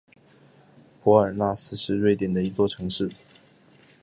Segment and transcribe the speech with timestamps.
[1.03, 3.11] 博尔奈斯是瑞典的一座城市。